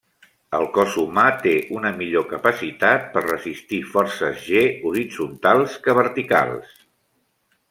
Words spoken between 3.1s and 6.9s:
per resistir forces g horitzontals que verticals.